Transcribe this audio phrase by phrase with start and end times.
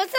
[0.00, 0.16] 我是鱼。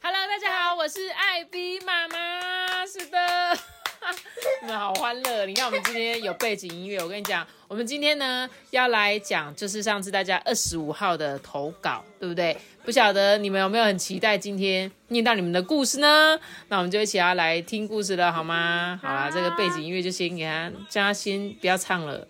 [0.00, 2.86] Hello，大家好，我是艾比妈妈。
[2.86, 3.58] 是的，
[4.62, 5.44] 你们好欢乐。
[5.44, 6.98] 你看，我们今天有背景音乐。
[6.98, 12.54] 我跟你讲，我们今天呢要来讲，就是上次大家二十五号的投稿，对不对？
[12.84, 16.38] 不晓得你们有没有很期待今天念到你们的故事呢？
[16.68, 19.00] 那我们就一起要来听故事了，好吗？
[19.02, 22.28] 好啦，这个背景音乐就先给他，叫他先不要唱了。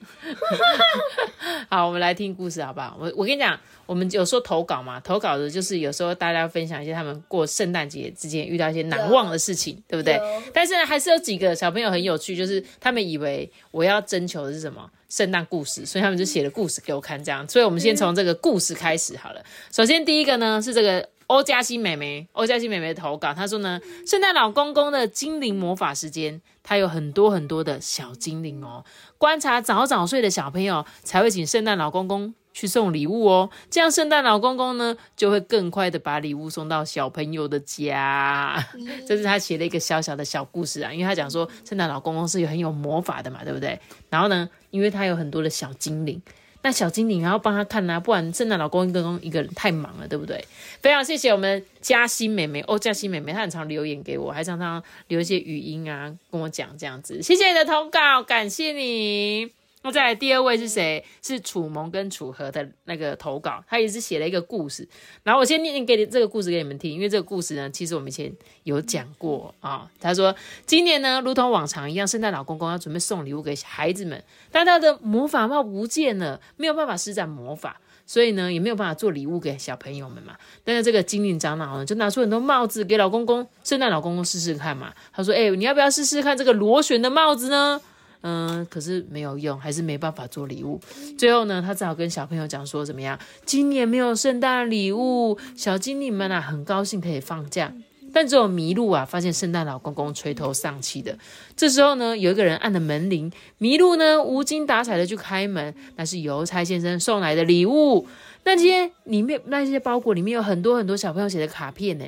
[1.69, 2.97] 好，我们来听故事，好不好？
[3.01, 10.21] 我我跟你讲，我们有说投稿嘛，投稿的就是有时候大家分享一些他们过圣诞节之间遇到一些难忘的事情，对不对？
[10.55, 17.47] 但是呢，还是有几个小朋友很有趣，就是他们以为我要征求的是什么圣诞故事，所以他们就写了故事给我看，这样。
[17.47, 19.45] 所以我们先从这个故事开始好了。
[19.71, 21.07] 首先第一个呢是这个。
[21.29, 28.85] 欧嘉欣妹妹，欧嘉欣妹妹的投稿，她说呢，圣诞老公公的精灵魔法时间，他有很多很多的小精灵哦。
[29.17, 33.51] 观察早早睡的小朋友，才会请圣诞老公公去送礼物哦。
[33.71, 38.65] 这样圣诞老公公呢，就会更快的把礼物送到小朋友的家。
[39.07, 43.79] 这是他写了一个小小的小故事啊，因为他讲说圣诞老公公是有很有魔法的嘛，对不对？
[44.11, 46.21] 然后呢，因为他有很多的小精灵。
[46.65, 50.45] 那小精灵还要帮他看呐、不然圣诞老公公公一个人太忙了，对不对？
[50.81, 57.21] 非常谢谢我们嘉欣妹妹哦，嘉欣妹妹她很常留言给我，还常常留一些语音啊跟我讲这样子。
[57.21, 59.62] 谢谢你的投稿，感谢你。
[59.83, 61.05] 那再来第二位是谁？
[61.21, 64.89] 是楚萌跟楚河的那个投稿，他也是写了一个故事。
[65.23, 69.91] 然后我先念给你这个故事给你们听，因为这个故事呢，其实我们以前有讲过啊。
[70.01, 77.81] 他说，今年呢，如同往常一样，圣诞老公公要准备送礼物给孩子们，但他的魔法帽不见了，没有办法施展魔法。
[78.05, 80.37] 所以呢，也没有办法做礼物给小朋友们嘛。
[80.65, 84.93] 但是这个精灵长老呢，就拿出很多帽子给老公公、圣诞老公公试试看嘛。
[85.13, 87.81] 他说：“哎、你要不要试试看这个螺旋的帽子呢？”
[88.23, 90.81] 嗯，可是没有用，还是没办法做礼物。
[91.19, 93.19] 最后呢，他只好跟小朋友讲说：“怎么样？
[93.45, 97.73] 今年没有圣诞礼物，小精灵们啊，很高兴可以放假。”
[98.15, 101.17] 但只有麋鹿啊，发现圣诞老公公垂头丧气的。
[101.57, 108.07] 这时候呢，有一个人按了门铃，麋鹿呢无精打采的去开门，那是邮差先生送来的礼物。
[108.45, 112.05] 那些里面那些包裹里面有很多很多小朋友写的卡片呢，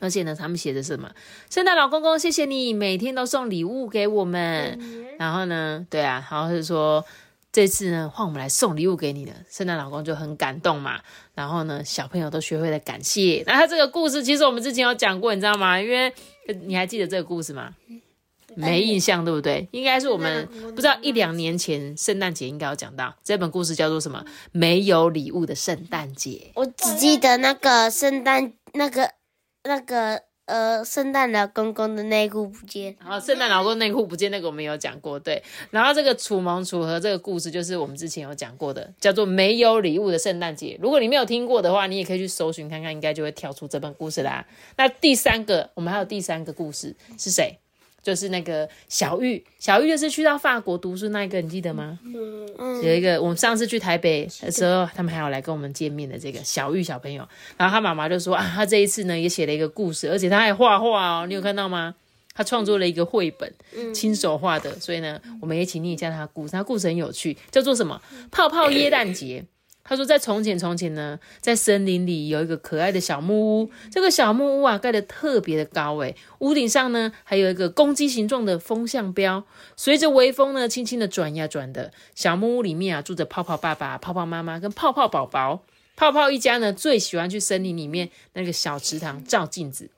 [0.00, 1.10] 而且呢，他们写的是什么？
[1.50, 4.78] 圣诞老公公，谢谢你每天都送礼物给我们。
[5.18, 7.04] 然后呢，对啊，然后是说
[7.50, 9.32] 这次呢，换我们来送礼物给你了。
[9.50, 11.00] 圣诞老公就很感动嘛。
[11.34, 13.42] 然后呢，小朋友都学会了感谢。
[13.46, 15.80] 那他这个故事其实我们之前有讲过，你知道吗？
[15.80, 16.12] 因为
[16.64, 17.74] 你还记得这个故事吗？
[18.54, 19.68] 没印象，对不对？
[19.70, 24.24] 应该是我们不知道一两年前圣诞节应该有讲到这本故事叫做什么？
[24.50, 26.50] 没有礼物的圣诞节。
[26.54, 29.12] 我只记得那个圣诞那个
[29.64, 35.42] 那个呃圣诞老公公的内裤不见，然后圣诞老公内裤不见那个我们有讲过，对。
[35.70, 40.78] 然后这个楚萌楚和这个故事就是我们之前有讲过的，叫做没有礼物的圣诞节。
[40.80, 44.46] 如果你没有听过的话，你也可以去搜寻看看，应该就会跳出这本故事啦。
[44.76, 47.58] 那第三个，我们还有第三个故事是谁？
[48.02, 51.98] 就是那个小玉，小玉就是去到法国读书那一个，你记得吗？
[52.04, 57.26] 嗯有一个，我们上次去台北的时候，他们还有来跟我们见面的这个小玉小朋友，
[57.56, 61.94] 然后他妈妈就说啊，他这一次呢也写了一个故事，而且他还画画哦，你有看到吗？
[62.34, 63.52] 他创作了一个绘本，
[63.92, 66.52] 亲手画的，所以呢，我们也请念一下他的故事。
[66.52, 68.00] 他故事很有趣，叫做什么？
[68.30, 69.44] 泡泡耶诞节。
[69.88, 73.70] 他说，在从前从前呢，在森林里有一个可爱的小木屋。
[73.90, 79.44] 这个小木屋啊，盖得特别的高，诶，屋顶上呢还有一个公鸡形状的风向标，
[79.76, 81.90] 随着微风呢，轻轻的转呀转的。
[82.14, 85.64] 小木屋里面啊，住着泡泡爸爸、泡泡妈妈跟泡泡宝宝。
[85.96, 89.90] 泡泡一家呢，最喜欢去森林里面那个小池塘照镜子。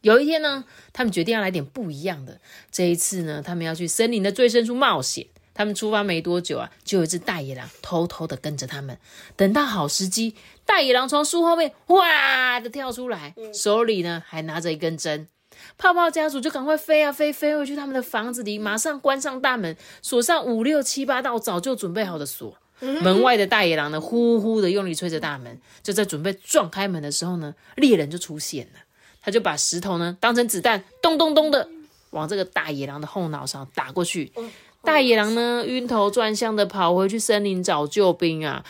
[0.00, 2.40] 有一天呢，他们决定要来点不一样的。
[2.72, 5.28] 这一次呢，他们要去森林的最深处冒险。
[5.54, 8.98] 他们出发没多久啊，就有一只大野狼偷偷的跟着他们。
[9.36, 10.34] 等到好时机，
[10.64, 15.28] 大野狼从树后面哇的跳出来，手里呢还拿着一根针。
[15.76, 22.56] 泡泡家族就赶快飞啊飞，飞回去他们的房子里，马上关上大门，锁上五六七八道早就准备好的锁。
[22.80, 28.80] 门外的大野狼呢，呼呼的用力吹着大门，就在准备撞开门的时候呢，猎人就出现了。
[29.20, 31.68] 他就把石头呢当成子弹，咚咚咚的
[32.10, 34.32] 往这个大野狼的后脑上打过去。
[34.82, 38.64] 大野狼呢，晕头转向的跑回去森林找救兵啊。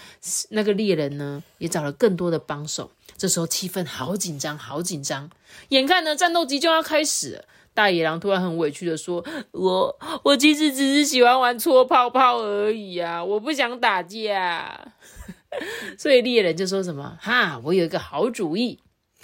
[0.51, 2.91] 那个猎人呢，也找了更多的帮手。
[3.17, 5.31] 这时候气氛好紧张，好紧张。
[5.71, 7.45] 眼看呢，战斗机就要开始。
[7.75, 14.93] 大野狼突然很委屈的说：“我我其实只是喜欢玩搓泡泡而已啊，我不想打架。
[15.97, 18.79] ”所以猎人就说什么：“哈，我有一个好主意。”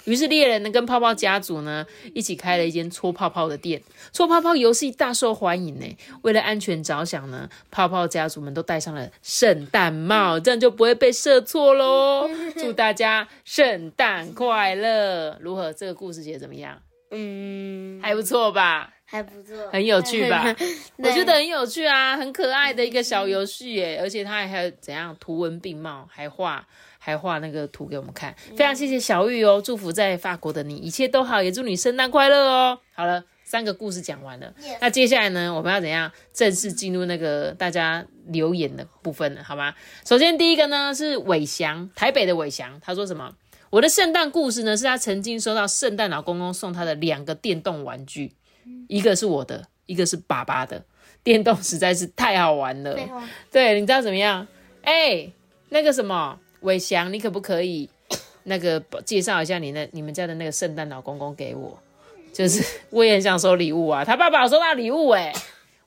[0.09, 5.97] 于是猎人呢跟泡泡家族呢一起开了一间搓泡泡的店，搓泡泡游戏大受欢迎呢。
[6.23, 12.29] 为了安全着想呢，泡泡家族们都戴上了圣诞帽，这样就不会被射错喽。
[12.57, 15.37] 祝大家圣诞快乐！
[15.39, 15.71] 如何？
[15.71, 16.81] 这个故事写得怎么样？
[17.11, 18.93] 嗯，还不错吧？
[19.05, 20.43] 还不错，很有趣吧？
[20.97, 26.67] 我对觉得很有趣啊，很可爱的一个小游戏耶，而且它还有怎样图文并茂，还画
[27.09, 28.35] 还画那个图给我们看。
[28.55, 32.79] 非常谢谢小玉哦，祝福在法国的你一切都好，也祝你圣诞快乐哦。
[32.93, 39.73] 好了，三个故事讲完了那接下来呢，我们要怎样正式进入那个大家留言的部分了，好吗？
[40.05, 43.33] 首先第一个呢是伟翔，台北的伟翔，他说什么？
[43.71, 48.33] 我的圣诞故事呢，是他曾经收到圣诞老公公送他的两个电动玩具，
[48.87, 50.85] 一个是我的，一个是爸爸的。
[51.21, 52.97] 电动实在是太好玩了。
[53.51, 54.47] 对，你知道怎么样？
[54.83, 55.29] 哎、
[55.67, 57.89] 那个什么，伟翔，你可不可以
[58.43, 61.77] 那个介绍一下你那你们家的那个圣诞老公公给我？
[62.33, 65.33] 就是 我也很想收礼物啊，他爸爸收到礼物哎、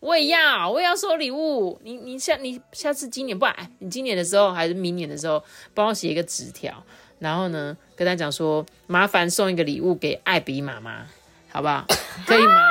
[0.01, 1.79] 我也要，我也要收礼物。
[1.85, 5.43] 你你下你下次今年不然你今年的时候还是明年的时候，
[5.75, 6.83] 帮我写一个纸条，
[7.21, 11.07] 然后呢跟他讲说，麻烦送一个礼物给艾比妈妈，
[11.49, 11.87] 好不好？
[12.27, 12.63] 可以吗？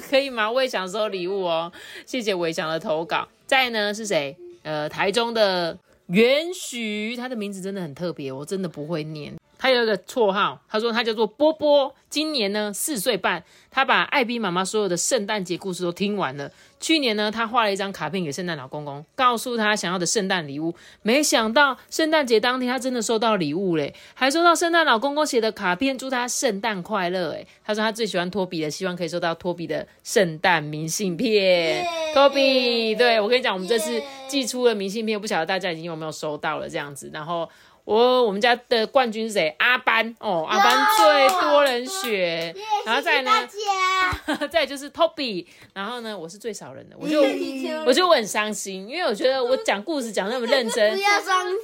[0.10, 0.50] 可以吗？
[0.50, 1.72] 我也想收礼物哦，
[2.04, 3.26] 谢谢伟翔的投稿。
[3.46, 4.36] 再呢是谁？
[4.62, 9.34] 呃，台中的袁许，他的名字真的很特别，我真的不会念。
[9.64, 13.42] 他有一个绰号，他说他叫做波波，今年呢四岁半。
[13.70, 16.52] 他把艾比妈妈所有的圣诞节故事都听完了。
[16.78, 20.74] 去年呢，他画了一张卡片给圣诞老公公，告诉他想要的圣诞礼物。
[21.00, 27.32] 没想到圣诞节当天，他真的收到礼物嘞，还收到圣诞老公公写的卡片，祝他圣诞快乐。
[27.32, 31.86] 哎，他说他最喜欢托比了，希望可以收到托比的圣诞明信片。
[32.12, 37.10] 托比，对我跟你讲，我们这次寄出了明信片，不晓得大家已经有没有收到了这样子。
[37.14, 37.48] 然后
[37.84, 39.54] 我我们家的冠军是谁？
[39.58, 40.14] 阿班。
[40.18, 42.54] 哦，阿班最多人选，
[42.86, 47.22] 然后再来呢，家， 再来就是 Toby，然后呢，我是最少人的，我就
[47.86, 50.98] 我就我很伤心，因为我觉得我讲故事讲那么认真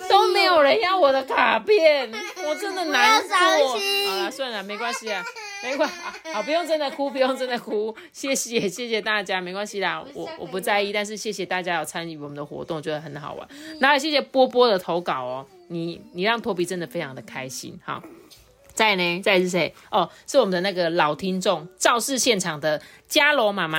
[0.08, 2.10] 都没有人要我的卡片，
[2.46, 3.78] 我真的难过。
[3.78, 4.10] 心。
[4.10, 5.24] 好了，算了，没关系啊，
[5.62, 13.48] 没关啊，好，不用真的哭，不用真的哭，谢谢谢谢大家，没关系啦，我我不在意，但是谢谢大家有参与我们的活动，觉得很好玩。
[13.80, 18.02] 然后也谢谢波波的投稿哦，你你让托比真的非常的开心，好。
[18.72, 19.20] 在呢？
[19.20, 19.74] 在是谁？
[19.90, 23.78] 哦，是我们的那个老听众，肇事现场的嘉罗妈妈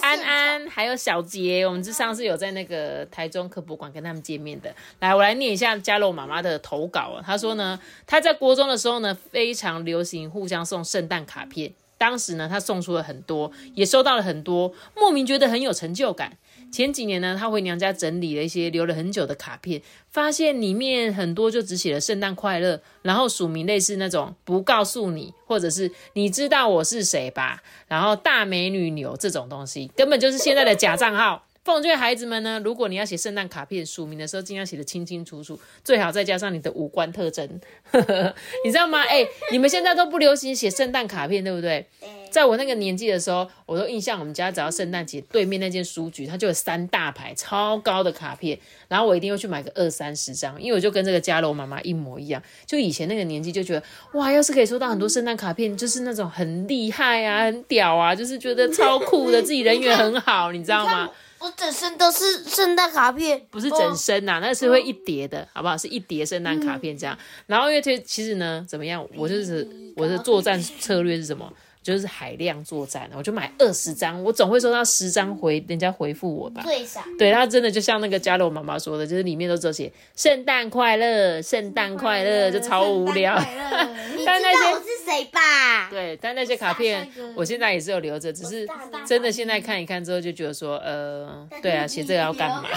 [0.00, 4.74] 安安，还有小杰，我们这上次有在那个台中科博馆跟他们见面的。
[5.00, 7.22] 来，我来念一下嘉罗妈妈的投稿啊。
[7.22, 11.74] 她说呢，她在国中的时候呢，非常流行互相送圣诞卡片。
[11.98, 16.38] 当时呢，她送出了很多，也收到了很多，莫名觉得很有成就感。
[16.70, 31.44] 前几年呢，她回娘家整理了一些留了很久的卡片，发现里面很多就只写了“圣诞快乐”，然后署名类似那种“不告诉你”或者是“你知道我是谁吧”，然后“大美女牛”这种东西，根本就是现在的假账号。
[31.68, 37.46] 奉劝孩子们呢，如果你要写圣诞卡片署名的时候，尽量写的清清楚楚，最好再加上你的五官特征，
[38.64, 39.02] 你知道吗？
[39.02, 41.84] 哎、你们现在都不流行写圣诞卡片，对不对？
[42.30, 52.42] 在我那个年纪的时候，我都印象我们家只要圣诞节对面那间书局，它就有三大排超高的卡片，然后我一定会去买个二三十张，因为我就跟这个嘉楼妈妈一模一样。
[52.64, 53.82] 就以前那个年纪就觉得，
[54.14, 61.10] 哇，要是可以收到很多圣诞卡片，就是那种很厉害啊，很屌啊，就是觉得超酷的，自己人缘很好，你知道吗？
[61.40, 65.76] 我整身都是圣诞卡片，不是整身呐、那是会一叠的，好不好？
[65.76, 67.16] 是一叠圣诞卡片这样。
[67.46, 69.06] 然后因为其其实呢，怎么样？
[69.14, 69.66] 我就是
[69.96, 71.52] 我的作战策略是什么？
[71.88, 76.60] 就是海量作战，我就买二十张，我总会收到十张回人家回复我吧。
[76.62, 77.02] 最少。
[77.18, 83.34] 对，他真的就像那个嘉乐妈妈说的，就是里面都只有写圣诞快乐，圣诞快乐，就超无聊。
[84.26, 85.88] 但那些是谁吧？
[85.88, 88.68] 对，但那些卡片我现在也是有留着，只是
[89.06, 92.64] 真的现在看一看之后就觉得说，呃，对啊，写这个要干嘛？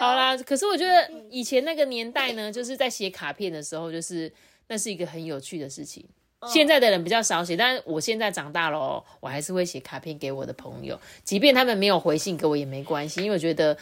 [0.00, 4.30] 好啦，可是我觉得以前那个年代呢，就是在写卡片的时候，就是
[4.66, 6.04] 那是一个很有趣的事情。
[6.46, 13.76] 现在的人比较少写，但是我现在长大了，我还是会写卡片给我的朋友，即便他们没有回信给我也没关系，因为我觉得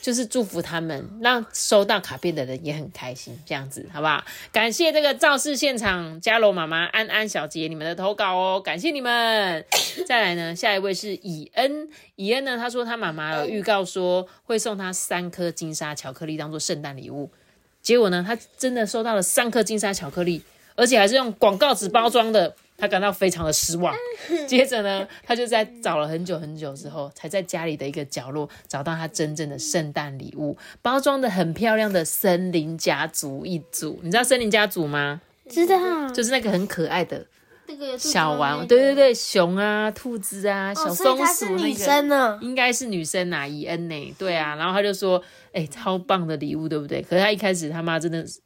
[0.00, 4.24] 就是祝福他们，让收到卡片的人也很开心，这样子好不好？
[4.50, 9.64] 感谢这个肇事现场嘉罗妈妈、安安小姐你们的投稿哦，感谢你们。
[10.06, 17.30] 再来呢，下一位是以恩， 以恩呢，他说他妈妈有预告说会送他三颗金沙巧克力当做圣诞礼物。
[17.82, 20.42] 结果呢，他真的收到了三颗金沙巧克力，
[20.78, 22.54] 而且还是用广告纸包装的。
[22.80, 23.92] 他感到非常的失望。
[24.46, 33.98] 接着呢，他就在找了很久很久之后，才在家里的一个角落找到他真正的圣诞礼物，包装的很漂亮的森林家族一组。
[34.04, 35.20] 你知道森林家族吗？
[35.48, 37.26] 知道，就是那个很可爱的
[37.66, 41.74] 那个小玩，对对对，熊啊、兔子啊、小松鼠那个。
[41.74, 42.38] 生呢。
[42.40, 44.14] 应该是女生呐、伊恩呢？
[44.16, 45.20] 对啊，然后他就说，
[45.52, 47.02] 哎、超棒的礼物，对不对？
[47.02, 48.38] 可是他一开始他妈真的是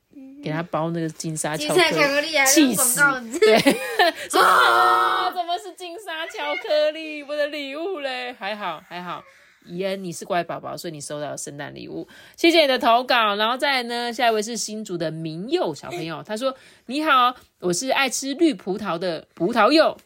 [0.42, 3.00] 给他包那个金沙巧克力，气死！
[3.38, 3.58] 对，
[4.28, 7.22] 说啊，怎么是金沙巧克力？
[7.22, 8.34] 我的礼物嘞？
[8.38, 9.22] 还好还好，
[9.64, 12.06] 怡恩你是乖宝宝，所以你收到了圣诞礼物，
[12.36, 13.36] 谢谢你的投稿。
[13.36, 16.54] 然后再来呢，下一位是新竹的明佑小朋友，他说
[16.86, 19.96] ：“你好，我是爱吃绿葡萄的葡萄柚。”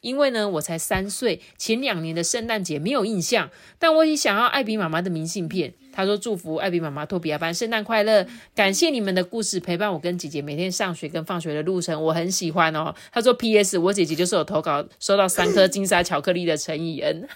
[0.00, 5.74] 因为呢，我才三岁，前两年的圣诞节没有印象，但我也想要艾比妈妈的明信片。
[5.92, 13.76] 他说：“祝福艾比妈妈托比亚班圣诞快乐，感谢你们的故事陪伴我跟姐姐每天上学跟放学的路程，我很喜欢哦。”他说：“P.S.
[13.76, 17.28] 我姐姐就是有投稿收到三颗金沙巧克力的陈以恩，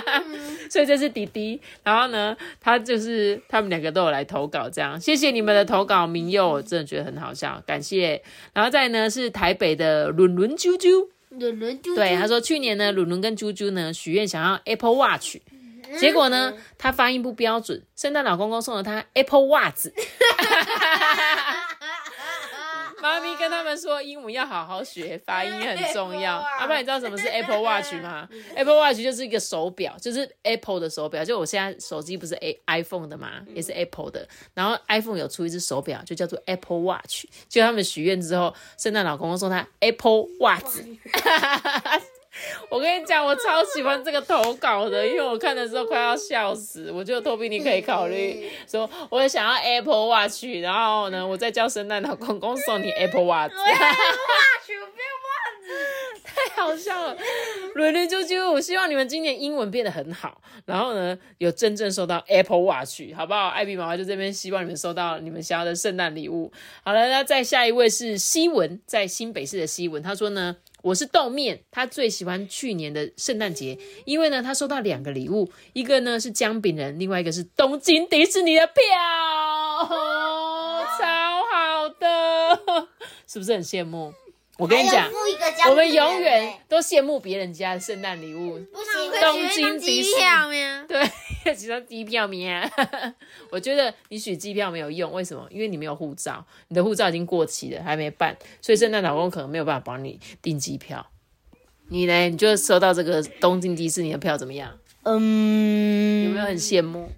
[0.70, 1.58] 所以这是弟弟。
[1.82, 8.22] 然后呢，他就是他们两个都有来投稿，这样谢谢你们的投稿，明佑我真的觉得很好笑，感谢。
[8.52, 15.36] 然后再呢是台北的伦伦啾啾。”伦伦就对，他说去年呢，鲁伦跟猪猪呢许愿想要 Apple Watch，
[15.98, 19.92] 结果呢，他发音不标准，圣诞老公公送了他 Apple 袜子。
[23.04, 26.38] 妈咪跟他们说，英文要好好学， 发音很重要。
[26.58, 28.26] 阿爸你知道什么是 Apple Watch 吗？
[28.56, 31.22] Apple Watch 就是一个手表，就是 Apple 的手表。
[31.22, 34.26] 就我现在手机不是 A iPhone 的嘛，也是 Apple 的。
[34.54, 37.26] 然后 iPhone 有出一只手表，就叫做 Apple Watch。
[37.46, 40.82] 就他们许愿之后，圣诞老公公送他 Apple 袜子。
[42.68, 46.90] 我跟你讲，我超喜欢这个投稿的，因为我看的时候快要笑死。
[46.90, 53.52] 我觉得托比你可以考虑说，我也想要 Apple Watch，然后呢，我再叫圣诞老公公送你 Apple Watch。
[56.24, 57.16] 太好笑了，
[57.74, 63.48] 伦伦啾啾，我希望你们今年英文变得很好，然后呢，有真正收到 Apple Watch，好不好？
[63.48, 66.52] 艾比妈妈就这边希望你们收到你们想要的圣诞礼物。
[66.82, 70.56] 好了，那再下一位是西文，在新北市的西文，他说呢。
[70.84, 78.74] 我是豆面，他最喜欢去年的圣诞节，因为呢，他收到两个礼物，一个呢是姜饼人，另外一个是东京迪士尼的票，
[79.88, 82.88] 哦、超好的，
[83.26, 84.12] 是不是很羡慕？
[84.58, 85.10] 我跟你讲，
[85.70, 88.58] 我们永远都羡慕别人家的圣诞礼物。
[89.22, 90.86] 东京迪士尼呀。
[91.44, 92.68] 对，几张机票咩。
[93.50, 95.46] 我觉得你取机票没有用，为什么？
[95.50, 101.06] 因为你没有护照，你的护照已经过期了，还没办，所以圣诞老公可能没有办法帮你订机票。
[101.88, 102.30] 你呢？
[102.30, 104.78] 你就收到这个东京迪士尼的票怎么样？
[105.02, 107.10] 嗯，有没有很羡慕？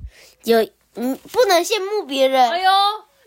[0.42, 0.60] 有，
[0.96, 2.50] 嗯，不能羡慕别人。
[2.50, 2.70] 哎呦，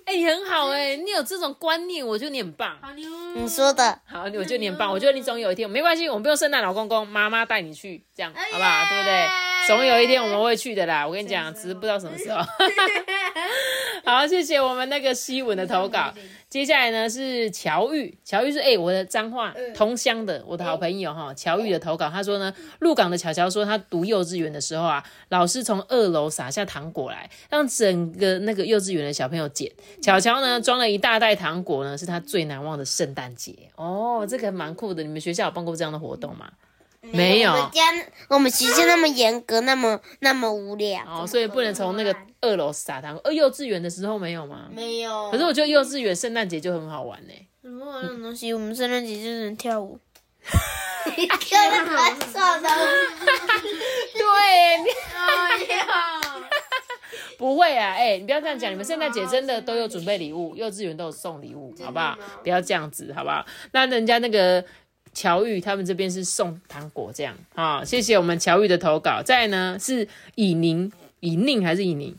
[0.10, 2.92] 哎、你很好哎、你有这种观念，我觉得你很棒好。
[3.36, 4.92] 你说的，好，我觉得你很棒。
[4.92, 8.86] 我觉得你总有一天，没关系，我们不用圣诞老公公，妈妈带你去，这样好不好？
[8.90, 9.28] 对不对？
[9.68, 11.06] 总有一天我们会去的啦。
[11.06, 12.42] 我跟你讲，只是不知道什么时候。
[14.04, 16.12] 好，谢谢我们那个西文的投稿。
[16.50, 29.72] 接下来呢是乔玉，乔玉是哎、我的彰化同乡的我的好朋友哈，乔玉的投稿，他说呢，鹿港的巧巧说他读幼稚园的时候啊，老师从二楼撒下糖果来，让整个那个幼稚园的小朋友捡。
[30.02, 35.04] 巧巧呢装了一大袋糖果呢，是他最难忘的圣诞节哦，这个蛮酷的。
[35.04, 36.50] 你们学校有办过这样的活动吗？
[37.02, 37.82] 没有我们家
[38.28, 41.02] 我们学校那么严格，那么那么无聊。
[41.08, 43.18] 哦，所以不能从那个二楼撒糖。
[43.24, 44.68] 呃，幼稚园的时候没有吗？
[44.70, 45.32] 没有。
[45.32, 47.34] 可是我觉得幼稚园圣诞节就很好玩呢。
[47.62, 48.54] 什么那种东西？
[48.54, 49.98] 我们圣诞节就是能跳舞。
[51.40, 52.70] 跳的很爽的。
[54.14, 55.86] 对，你哎呀，
[57.38, 62.18] 不会啊，哎、你不要这样讲，你们圣诞节真的都有准备礼物，幼稚园都有送礼物，好不好？
[62.44, 63.46] 不要这样子，好不好？
[63.72, 64.64] 那人家那个
[65.14, 69.22] 乔玉他们这边是送糖果这样啊、谢谢我们乔玉的投稿。
[69.24, 72.16] 再来呢是以宁，以宁还是以宁？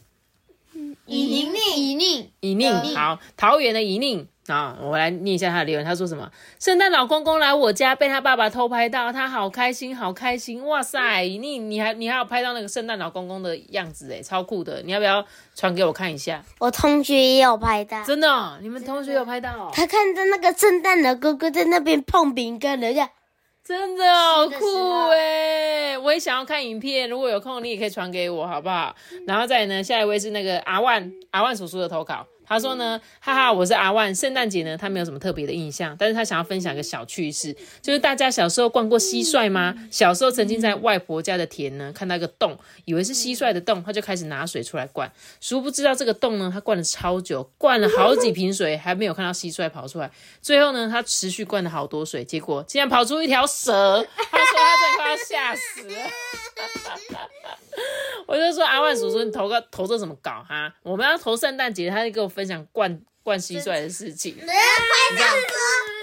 [1.10, 5.84] 以宁宁，以宁，以宁好，桃园的以宁啊，我来念一下他的留言。
[5.84, 6.30] 他说什么？
[6.60, 10.64] 圣诞老公公来我家，被他爸爸偷拍到，他好开心，好开心！
[10.64, 14.80] 哇塞，以宁，你还你还有拍到那个圣诞老公公的样子哎，超酷的！
[14.82, 15.24] 你要不要
[15.56, 16.44] 传给我看一下？
[16.60, 19.70] 我同学也有拍到，真的哦、你们同学有拍到、哦？
[19.72, 23.10] 他看到那个圣诞老哥哥在那边碰饼干，人家
[23.70, 25.96] 真的好酷哎！
[25.96, 28.92] 我也想要看影片，如果有空你也可以传给我，好不好？
[29.28, 39.72] 然后再来呢，下一位是那个阿万阿万叔叔的投稿，他说呢，哈哈，我是阿万，圣诞节呢他没有什么特别的印象，但是他想要分享一个小趣事，就是大家小时候逛过蟋蟀吗？
[39.88, 45.08] 小时候曾经在外婆家的田呢看到一个洞，以为是蟋蟀的洞，他就开始拿水出来灌，
[45.40, 50.10] 殊不知道这个洞呢，他灌了超久，灌了好几瓶水，还没有看到蟋蟀跑出来。
[50.42, 56.10] 最后呢，他持续灌了好多水，结果竟然跑出一条蛇，他说他真的快要吓死了。
[58.26, 60.72] 我就说阿万叔叔，你投个投这怎么搞哈？
[60.82, 64.34] 我们要投圣诞节，他就跟我分享灌灌蟋蟀的事情。
[64.36, 64.46] 你知
[65.22, 65.26] 道，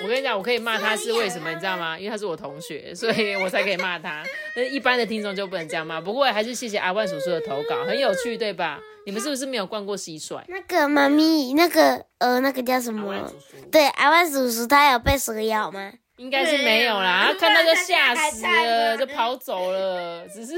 [0.04, 1.98] 我跟你讲，我可以骂他是为什么，你知道吗？
[1.98, 4.24] 因为他是我同学，所以我才可以骂他。
[4.56, 6.02] 那 一般的听众就不能这样骂。
[6.02, 8.80] 不过还是谢谢阿万叔叔的投稿，很有趣，对吧？
[9.06, 10.42] 你们是不是没有灌过蟋蟀？
[10.50, 13.32] 那个妈咪，那个呃，那个叫什么？
[13.72, 15.94] 对，阿万叔叔他有被蛇咬吗？
[16.18, 20.28] 应该是没有啦，他看到就吓死了，就跑走了。
[20.28, 20.54] 只是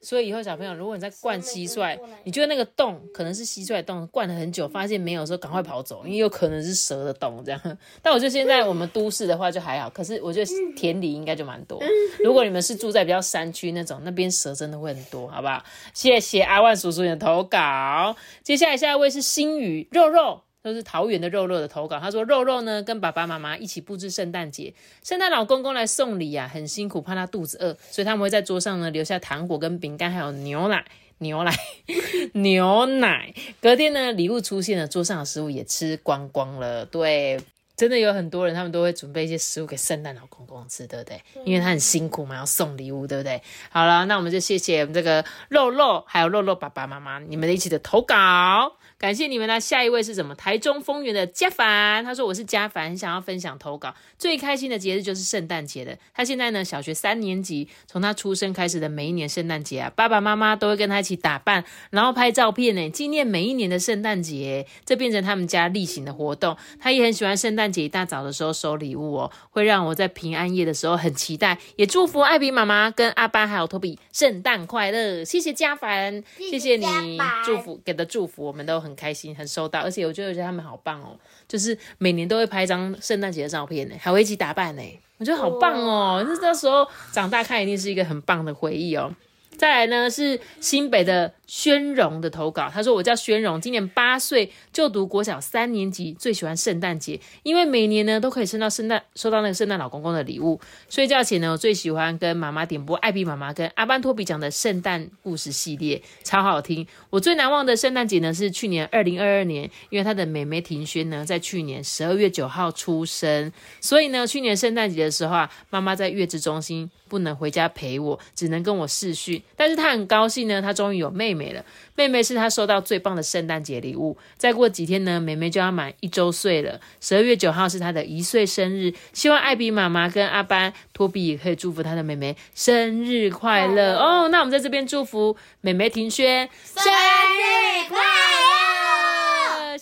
[0.00, 7.60] 所以以后小朋友，如果你在灌蟋蟀，你觉得那个洞可能是蟋蟀洞，灌了很久发现没有的时候，赶快跑走，因为有可能是蛇的洞这样。
[8.02, 11.80] 但我觉得现在我们都市的话就还好，可是我觉得田里应该就蛮多。
[12.22, 15.64] 如果你们是住在比较山区那种，那边蛇真的会很多，好不好？
[15.92, 18.16] 谢谢阿万叔叔的投稿。
[18.42, 20.43] 接下来下一位是星宇肉肉。
[20.64, 30.82] 都是桃园的肉肉的投稿，他说肉肉呢跟爸爸妈妈一起布置圣诞节，圣诞老公公来送礼啊，很辛苦，怕他肚子饿，所以他们会在桌上呢留下糖果跟饼干，还有牛奶、
[31.18, 31.54] 牛奶、
[32.32, 33.34] 牛奶。
[33.60, 36.86] 隔天呢，礼物出现了，桌上的食物也吃光光了。
[36.86, 37.38] 对，
[37.76, 41.20] 真的有很多人，他们都会准备一些食物给圣诞老公公吃，对不对？
[41.44, 43.42] 因为他很辛苦嘛，要送礼物，对不对？
[43.70, 48.76] 好了，那我们就谢谢我们这个肉肉，还有肉肉爸爸妈妈，你们一起的投稿。
[48.96, 49.60] 感谢你们啦！
[49.60, 50.34] 下一位是什么？
[50.34, 53.94] 台中丰原的嘉凡，他说我是嘉凡，想要分享投稿。
[54.16, 55.98] 最开心的节日就是圣诞节的。
[56.14, 64.66] 他现在呢，小学三年级，从他出生开始的每一年圣诞节啊，爸爸妈妈都会跟他一起打扮，然后拍照片呢，纪念每一年的圣诞节。
[64.86, 66.56] 这变成他们家例行的活动。
[66.80, 71.58] 他也很喜欢圣诞节一大早的时候收礼物哦，会让我在平安夜的时候很期待。
[71.76, 75.22] 也祝福艾比妈妈跟阿班还有托比圣诞快乐。
[75.22, 78.94] 谢谢嘉凡，谢谢你祝福给的祝福，我们都很。
[78.94, 81.18] 开心，很收到，而且我觉得觉得他们好棒哦，
[81.48, 84.82] 就是每年都会拍一张圣诞节的照片呢，还会一起打扮呢，
[85.18, 89.12] 我觉得好棒哦，那到时候长大看一定是一个很棒的回忆哦。
[89.56, 91.32] 再来呢是新北的。
[91.46, 100.58] 宣荣的投稿，他说：“我叫宣荣，今年八岁，就读国小三年级，最喜欢圣诞节，因为每年呢都可以收到圣诞收到那个圣诞老公公的礼物。
[100.88, 106.86] 睡觉前呢，我最喜欢跟妈妈点播艾比妈妈跟阿班托比讲的圣诞故事系列，超好听。
[107.10, 121.64] 我最难忘的圣诞节呢是去年二零二二年，因为他的妹妹庭轩呢在去年十二月九号出生，所以呢去年圣诞节的时候啊，妈妈在月子中心不能回家陪我，只能跟我视讯，但是他很高兴呢，他终于有妹。”妹了，
[121.96, 124.16] 妹妹是他收到最棒的圣诞节礼物。
[124.36, 126.80] 再过几天呢，妹妹就要满一周岁了。
[127.00, 134.28] 十二月九号是她的一岁生日，希望艾比妈妈跟阿班、托比也可以祝福她的妹妹生日快乐哦。
[134.28, 138.23] 那我们在这边祝福妹妹庭轩生日快乐，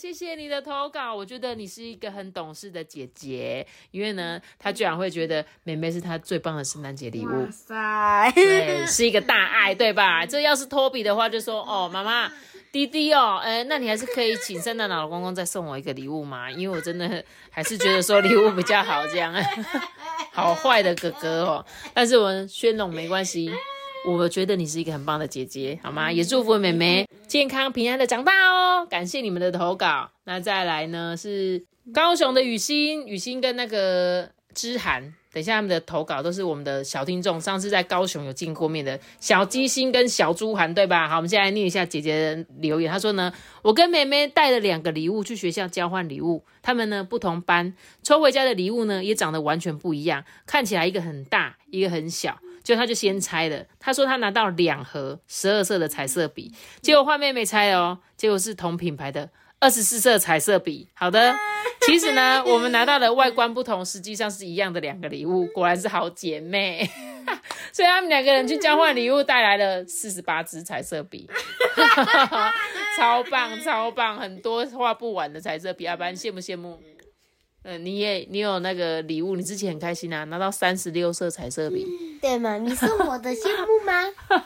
[0.03, 1.15] 谢谢你的投稿。
[1.15, 7.45] 我觉得你是一个很懂事的姐姐，因为呢，她居然会觉得妹妹是她最棒的圣诞节礼物。
[7.45, 10.27] 哇塞，对，是一个大爱，对吧？
[10.27, 12.29] 这要是托比的话，就说哦，妈妈，
[12.73, 16.51] 滴滴哦，哎，那你还是可以请圣诞老公公再送我一个礼物嘛？
[16.51, 19.33] 因为我真的还是觉得说礼物比较好，这样。
[20.35, 23.53] 好坏的哥哥哦，但是我宣龙没关系。
[24.05, 26.11] 我觉得你是一个很棒的姐姐，好吗？
[26.11, 28.85] 也祝福妹妹健康平安的长大哦。
[28.87, 30.11] 感谢你们的投稿。
[30.25, 41.09] 那再来呢是高雄的雨欣，雨欣跟那个知涵，等一下他们的投稿都是我们的小听众，上次在高雄有见过面的小鸡心跟小猪涵，对吧？
[41.09, 42.91] 好，我们现在念一下姐姐的留言。
[42.91, 52.37] 她说呢，我跟妹妹带了两个礼物去学校交换礼物，他们呢不同班，抽回家的礼物呢也长得完全不一样，看起来一个很大，一个很小。
[52.63, 60.89] 就他就先拆了，他说他拿到两盒十二色的彩色笔，结果换妹妹拆哦，结果是同品牌的二十四色彩色笔。
[60.95, 61.35] 好的，
[61.87, 66.89] 其实呢，我们拿到的外观不同，实际上是一样的两个礼物，果然是好姐妹。
[67.73, 71.29] 所以他们两个人去交换礼物，带来了四十八支彩色笔，
[72.99, 76.83] 超棒超棒，很多画不完的彩色笔，阿班羡不羡慕？
[77.65, 81.87] 嗯，你也你有那个礼物，你之前很开心啊，拿到三十六色彩色笔，
[82.21, 82.59] 对吗？
[82.59, 84.03] 你是我的羡慕吗？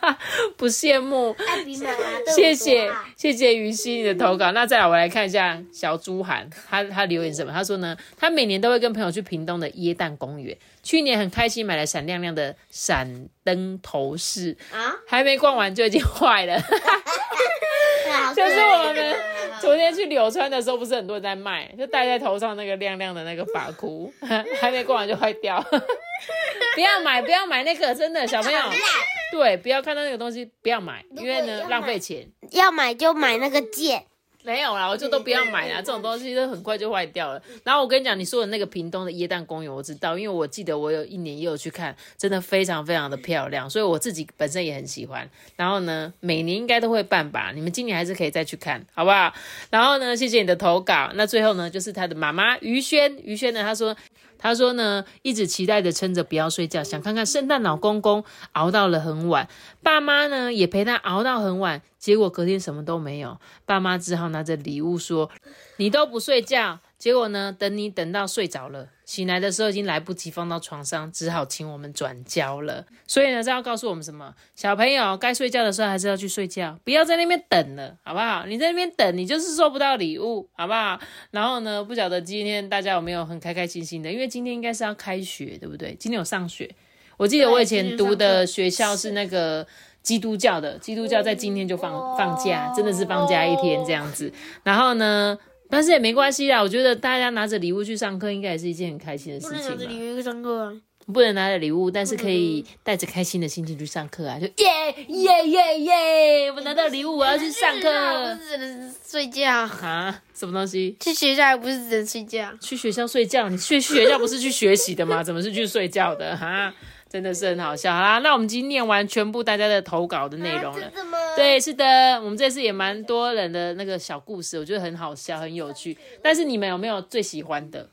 [0.59, 4.53] 不羡慕，艾比妈妈，谢谢谢谢于西你的投稿。
[4.53, 7.51] 那再来我来看一下小朱涵，他他留言什么？
[7.51, 16.61] 他说呢，他每年都会跟朋友去屏东的椰蛋公园，去年很开心买了闪亮亮的闪灯头饰啊，还没逛完就已经坏了，
[18.37, 19.36] 就是我们。
[19.61, 24.13] 昨天去柳川的时候，不是很多人在卖，就戴在头上那个亮亮的那个发箍，
[24.61, 25.61] 还没过完就坏掉。
[26.75, 28.59] 不要买，不要买那个，真的小朋友，
[29.33, 32.31] 对，不要看到那个东西，不要买，因为呢浪费钱。
[32.53, 34.05] 要买就买那个剑。
[34.47, 37.43] 没有啦，我就都不要买啦，这种东西都很快就坏掉了。
[37.65, 45.29] 然后我跟你讲，你说的那个屏东的椰蛋公园，我知道，因为我记得我有一年也有去看，真的非常非常的漂亮，所以我自己本身也很喜欢。
[45.57, 49.35] 然后呢，每年应该都会办吧，你们今年还是可以再去看，好不好？
[49.69, 51.11] 然后呢，谢谢你的投稿。
[51.15, 53.97] 那最后呢，就是他的妈妈于轩，于轩呢，他说。
[54.39, 59.49] 他说呢，一直期待着撑着不要睡觉，想看看圣诞老公公，熬到了很晚。
[59.83, 63.39] 爸妈呢也陪他熬到很晚，结果隔天什么都没有。
[63.65, 65.31] 爸妈只好拿着礼物说
[65.79, 67.55] ：“你都不睡觉。”结果呢？
[67.57, 72.87] 等你等到睡着了，醒来的时候已经来不及放到床上，只好请我们转交了。
[73.07, 74.35] 所以呢，这要告诉我们什么？
[74.55, 78.47] 小朋友该睡觉的时候还是要去睡觉，不要在那边等了，好不好？
[78.47, 80.99] 你在那边等，你就是收不到礼物，好不好？
[81.33, 84.11] 然后呢，不晓得今天大家有没有很开开心心的？
[84.11, 85.95] 因为今天应该是要开学，对不对？
[86.01, 86.75] 今天有上学。
[87.19, 89.67] 我记得我以前读的学校是那个
[90.03, 94.33] 基督教的，基督教在今天就放放假，真的是放假一天这样子。
[94.65, 95.39] 然后呢？
[95.69, 99.57] 但是也没关系啦，我觉得大家拿着礼物去上课，应该也是一件很开心的事情。
[99.57, 100.73] 不能拿着礼物去上课啊！
[101.13, 104.41] 不能拿着礼物，但是可以带着开心的心情去上课啊！
[104.41, 106.51] 就耶耶耶耶！
[106.51, 108.35] 我拿到礼物，我要去上课。
[108.35, 110.23] 不是只能睡觉啊？
[110.35, 110.97] 什么东西？
[110.99, 112.53] 去学校不是只能睡觉？
[112.61, 113.49] 去学校睡觉？
[113.49, 115.23] 你去学校不是去学习的吗？
[115.23, 116.37] 怎么是去睡觉的？
[116.37, 116.75] 哈？
[117.09, 120.91] 真的是很好笑，好啦，那我们已经念完全部大家的投稿的内容了。
[121.37, 125.97] 对，是的，我们这次也蛮多人的那个小故事，我觉得很好笑，很有趣。
[126.21, 127.89] 但是你们有没有最喜欢的？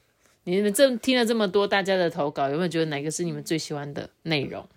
[0.45, 4.67] 你们这听了这么多大家的投稿，有没有觉得哪个是你们最喜欢的内容？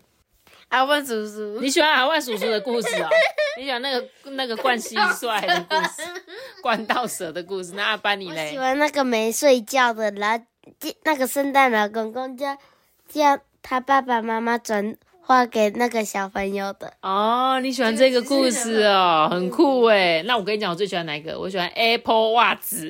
[0.68, 3.09] 阿万叔叔，你喜欢阿万叔叔的故事哦？
[3.59, 6.03] 你喜欢那个那个冠蟋蟀的故事，
[6.62, 7.72] 冠道蛇的故事？
[7.75, 8.51] 那阿班你嘞？
[8.51, 10.44] 喜欢那个没睡觉的，然后
[11.05, 12.55] 那个圣诞老公公叫
[13.09, 13.40] 叫。
[13.68, 20.22] 他爸爸妈妈转画给那个小朋友的哦，你喜欢这个故事哦，很酷哎。
[20.22, 21.37] 那我跟你讲，我最喜欢哪一个？
[21.37, 22.88] 我喜欢 Apple 袜子，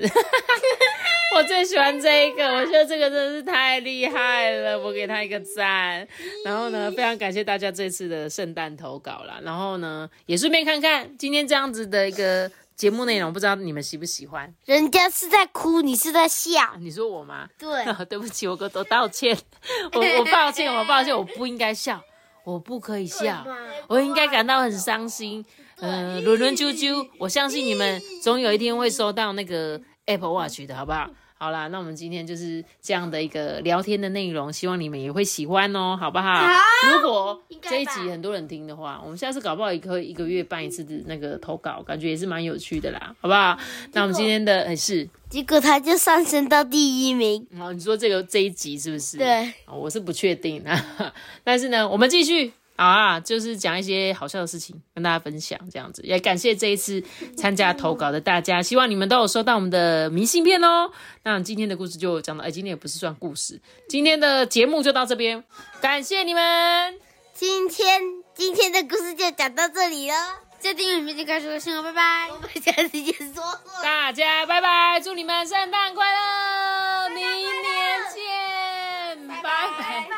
[1.35, 6.07] 我最喜欢这一个，我觉得这个真的是太厉害了，我给他一个赞。
[6.45, 9.41] 然后呢，非常感谢大家这次的圣诞投稿啦。
[9.43, 12.51] 然后呢，也顺便看看今天这样子的一个。
[12.77, 14.55] 节目内容不知道你们喜不喜欢？
[14.67, 16.75] 人家是在哭，你是在笑。
[16.79, 17.49] 你说我吗？
[17.59, 19.37] 对， 对不起，我我道歉，
[19.95, 22.01] 我我抱歉，我抱歉，我不应该笑，
[22.45, 23.47] 我不可以笑，
[23.89, 25.43] 我应该感到很伤心。
[25.79, 31.09] 嗯，伦伦啾啾，我相信你们总有一天会收到那个 Apple Watch 的，好不好？
[31.39, 36.35] 好啦，那我们今天就是这样的一个聊天的内容，希望你们也会喜欢哦，好不好？
[36.35, 36.49] 好。
[36.93, 43.59] 如果这一集很多人听的话，我们下次搞不好也可以一个月办一次的那个投稿，感觉也是蛮有趣的啦，好不好？
[43.93, 47.47] 那我们今天的是，结果他就上升到第一名。
[47.61, 49.19] 哦，你说这个这一集是不是？
[49.19, 49.53] 对。
[49.67, 51.13] 我是不确定啊，
[51.45, 52.53] 但是呢，我们继续。
[52.77, 57.03] 啊，就是讲一些好笑的事情跟大家分享，这样子也感谢这一次
[57.37, 60.91] 参加投稿的大家，希望你们都有收到我们的明信片哦。
[61.23, 65.43] 那今天的故事就讲到，哎，今天也不是算故事，今天的节目就到这边，
[65.81, 67.01] 感谢你们。
[67.35, 68.01] 今天
[68.35, 70.15] 今天的故事就讲到这里了，
[70.59, 72.29] 再见，明天开始新闻，拜拜。
[72.31, 73.43] 我们下次见，说
[73.83, 78.27] 大家拜拜，祝你们圣诞快乐，明年见。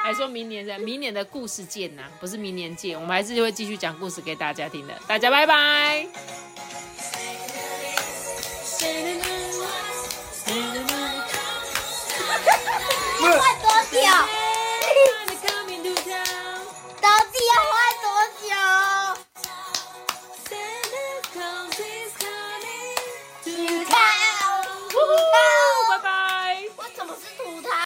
[0.08, 4.94] 还说明年的明年的故事见呐，不是明年见，我们还是会继续讲故事给大家听的。
[5.06, 6.06] 大家拜拜。
[13.20, 13.98] 快多久？